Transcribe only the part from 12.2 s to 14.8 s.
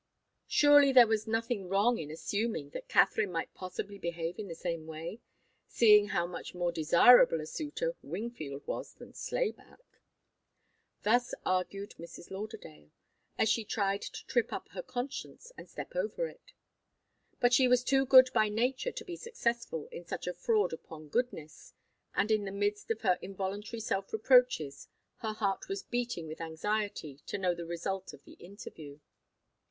Lauderdale, as she tried to trip up